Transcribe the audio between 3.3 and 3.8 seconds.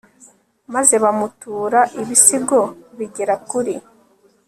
kuri